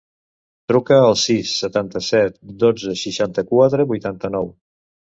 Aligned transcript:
Truca 0.71 0.97
al 1.09 1.17
sis, 1.25 1.51
setanta-set, 1.65 2.41
dotze, 2.65 2.99
seixanta-quatre, 3.05 3.89
vuitanta-nou. 3.97 4.55